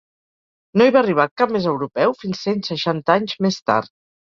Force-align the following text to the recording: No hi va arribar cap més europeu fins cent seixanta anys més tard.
No 0.81 0.87
hi 0.89 0.93
va 0.95 0.99
arribar 1.01 1.25
cap 1.41 1.53
més 1.57 1.67
europeu 1.73 2.17
fins 2.23 2.43
cent 2.49 2.67
seixanta 2.73 3.21
anys 3.21 3.39
més 3.49 3.63
tard. 3.71 3.97